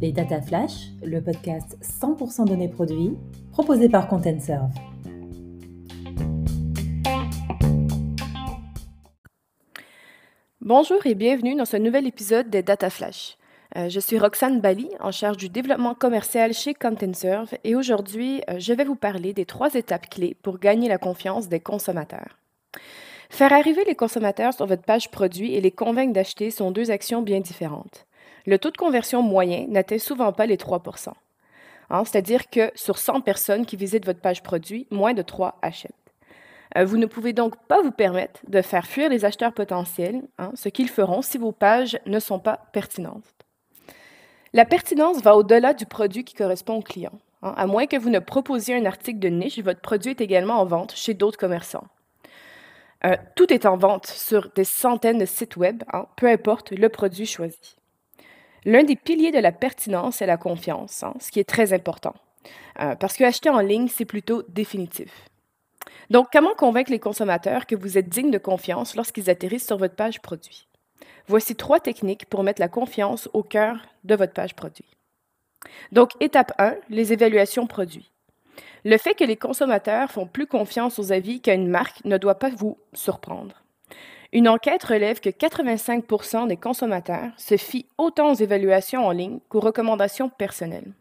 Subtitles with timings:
[0.00, 3.16] Les Data Flash, le podcast 100% données produits,
[3.50, 4.70] proposé par ContentServe.
[10.60, 13.38] Bonjour et bienvenue dans ce nouvel épisode des Data Flash.
[13.76, 18.58] Euh, je suis Roxane Bali, en charge du développement commercial chez ContentServe et aujourd'hui, euh,
[18.58, 22.36] je vais vous parler des trois étapes clés pour gagner la confiance des consommateurs.
[23.30, 27.22] Faire arriver les consommateurs sur votre page produit et les convaincre d'acheter sont deux actions
[27.22, 28.06] bien différentes.
[28.46, 31.12] Le taux de conversion moyen n'atteint souvent pas les 3%
[31.90, 35.92] hein, C'est-à-dire que sur 100 personnes qui visitent votre page produit, moins de 3 achètent.
[36.76, 40.52] Euh, vous ne pouvez donc pas vous permettre de faire fuir les acheteurs potentiels, hein,
[40.54, 43.24] ce qu'ils feront si vos pages ne sont pas pertinentes.
[44.52, 47.12] La pertinence va au-delà du produit qui correspond au client.
[47.42, 47.54] Hein.
[47.56, 50.64] À moins que vous ne proposiez un article de niche, votre produit est également en
[50.64, 51.84] vente chez d'autres commerçants.
[53.04, 56.88] Euh, tout est en vente sur des centaines de sites web, hein, peu importe le
[56.88, 57.76] produit choisi.
[58.64, 62.14] L'un des piliers de la pertinence est la confiance, hein, ce qui est très important,
[62.80, 65.28] euh, parce que acheter en ligne, c'est plutôt définitif.
[66.10, 69.94] Donc, comment convaincre les consommateurs que vous êtes digne de confiance lorsqu'ils atterrissent sur votre
[69.94, 70.68] page produit?
[71.28, 74.86] Voici trois techniques pour mettre la confiance au cœur de votre page produit.
[75.92, 78.10] Donc, étape 1, les évaluations produits.
[78.86, 82.38] Le fait que les consommateurs font plus confiance aux avis qu'à une marque ne doit
[82.38, 83.64] pas vous surprendre.
[84.32, 89.58] Une enquête relève que 85% des consommateurs se fient autant aux évaluations en ligne qu'aux
[89.58, 90.92] recommandations personnelles.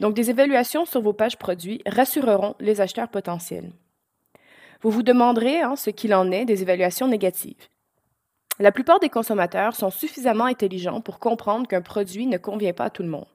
[0.00, 3.70] Donc, des évaluations sur vos pages produits rassureront les acheteurs potentiels.
[4.80, 7.68] Vous vous demanderez hein, ce qu'il en est des évaluations négatives.
[8.58, 12.90] La plupart des consommateurs sont suffisamment intelligents pour comprendre qu'un produit ne convient pas à
[12.90, 13.28] tout le monde.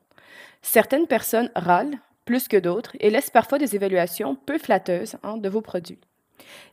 [0.62, 1.98] Certaines personnes râlent
[2.28, 5.98] plus que d'autres et laissent parfois des évaluations peu flatteuses hein, de vos produits.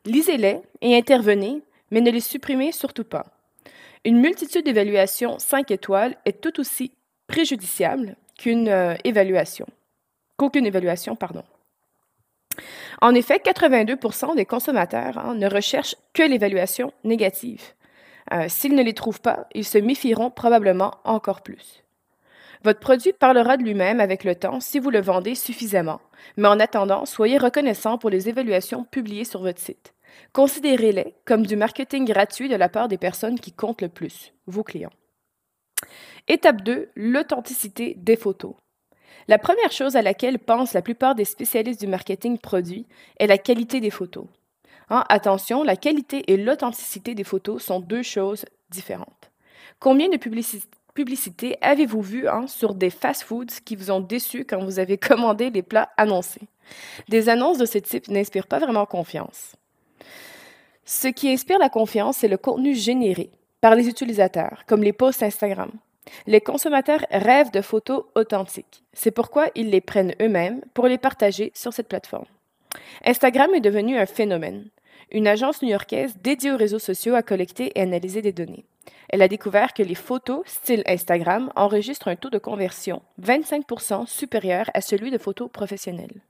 [0.04, 3.26] Lisez-les et intervenez, mais ne les supprimez surtout pas.
[4.04, 6.92] Une multitude d'évaluations 5 étoiles est tout aussi
[7.28, 9.66] préjudiciable qu'une euh, évaluation,
[10.36, 11.16] qu'aucune évaluation.
[13.00, 13.96] En effet, 82
[14.34, 17.62] des consommateurs hein, ne recherchent que l'évaluation négative.
[18.32, 21.83] Euh, s'ils ne les trouvent pas, ils se méfieront probablement encore plus.
[22.64, 26.00] Votre produit parlera de lui-même avec le temps si vous le vendez suffisamment,
[26.38, 29.92] mais en attendant, soyez reconnaissant pour les évaluations publiées sur votre site.
[30.32, 34.62] Considérez-les comme du marketing gratuit de la part des personnes qui comptent le plus, vos
[34.62, 34.92] clients.
[36.26, 38.54] Étape 2, l'authenticité des photos.
[39.28, 42.86] La première chose à laquelle pensent la plupart des spécialistes du marketing produit
[43.18, 44.24] est la qualité des photos.
[44.88, 49.30] Hein, attention, la qualité et l'authenticité des photos sont deux choses différentes.
[49.80, 50.16] Combien de
[50.94, 55.50] publicités avez-vous vues hein, sur des fast-foods qui vous ont déçu quand vous avez commandé
[55.50, 56.48] les plats annoncés?
[57.08, 59.56] Des annonces de ce type n'inspirent pas vraiment confiance.
[60.84, 65.22] Ce qui inspire la confiance, c'est le contenu généré par les utilisateurs, comme les posts
[65.22, 65.70] Instagram.
[66.26, 68.82] Les consommateurs rêvent de photos authentiques.
[68.92, 72.26] C'est pourquoi ils les prennent eux-mêmes pour les partager sur cette plateforme.
[73.04, 74.68] Instagram est devenu un phénomène.
[75.10, 78.66] Une agence new-yorkaise dédiée aux réseaux sociaux a collecté et analysé des données.
[79.08, 84.70] Elle a découvert que les photos style Instagram enregistrent un taux de conversion 25% supérieur
[84.74, 86.22] à celui de photos professionnelles.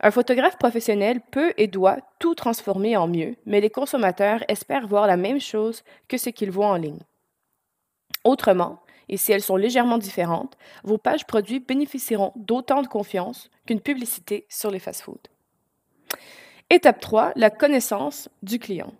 [0.00, 5.06] Un photographe professionnel peut et doit tout transformer en mieux, mais les consommateurs espèrent voir
[5.06, 7.00] la même chose que ce qu'ils voient en ligne.
[8.22, 13.80] Autrement, et si elles sont légèrement différentes, vos pages produits bénéficieront d'autant de confiance qu'une
[13.80, 15.16] publicité sur les fast-foods.
[16.70, 18.92] Étape 3, la connaissance du client.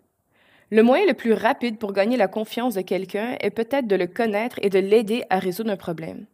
[0.71, 4.07] Le moyen le plus rapide pour gagner la confiance de quelqu'un est peut-être de le
[4.07, 6.27] connaître et de l'aider à résoudre un problème.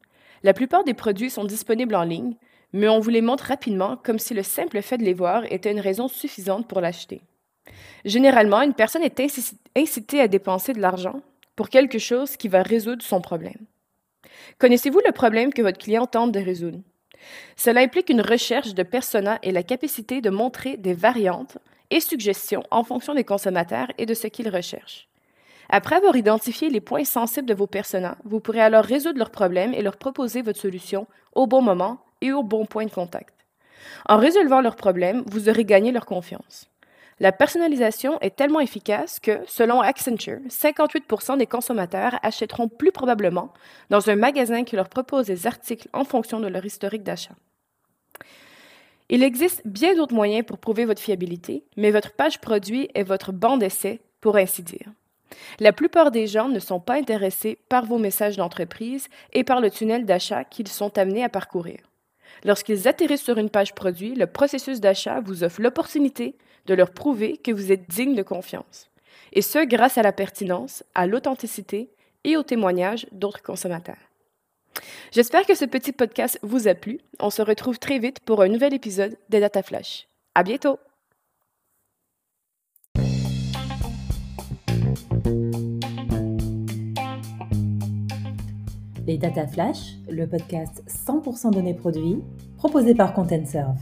[0.43, 2.35] La plupart des produits sont disponibles en ligne,
[2.73, 5.71] mais on vous les montre rapidement comme si le simple fait de les voir était
[5.71, 7.21] une raison suffisante pour l'acheter.
[8.05, 9.23] Généralement, une personne est
[9.77, 11.21] incitée à dépenser de l'argent
[11.55, 13.55] pour quelque chose qui va résoudre son problème.
[14.59, 16.81] Connaissez-vous le problème que votre client tente de résoudre?
[17.57, 21.59] Cela implique une recherche de persona et la capacité de montrer des variantes
[21.95, 25.09] et suggestions en fonction des consommateurs et de ce qu'ils recherchent.
[25.71, 29.73] Après avoir identifié les points sensibles de vos personas, vous pourrez alors résoudre leurs problèmes
[29.73, 33.35] et leur proposer votre solution au bon moment et au bon point de contact.
[34.09, 36.69] En résolvant leurs problèmes, vous aurez gagné leur confiance.
[37.21, 43.53] La personnalisation est tellement efficace que, selon Accenture, 58% des consommateurs achèteront plus probablement
[43.91, 47.37] dans un magasin qui leur propose des articles en fonction de leur historique d'achat.
[49.15, 53.31] Il existe bien d'autres moyens pour prouver votre fiabilité, mais votre page produit est votre
[53.31, 54.89] banc d'essai, pour ainsi dire.
[55.61, 59.71] La plupart des gens ne sont pas intéressés par vos messages d'entreprise et par le
[59.71, 61.79] tunnel d'achat qu'ils sont amenés à parcourir.
[62.45, 66.35] Lorsqu'ils atterrissent sur une page produit, le processus d'achat vous offre l'opportunité
[66.67, 68.91] de leur prouver que vous êtes digne de confiance.
[69.33, 71.89] et ce grâce à la pertinence, à l'authenticité
[72.25, 74.11] et aux témoignages d'autres consommateurs.
[75.13, 77.01] J'espère que ce petit podcast vous a plu.
[77.21, 80.09] On se retrouve très vite pour un nouvel épisode des Data Flash.
[80.35, 80.79] À bientôt!
[89.07, 92.23] Les Data Flash, le podcast 100% données produits,
[92.57, 93.77] proposé par Content Serve.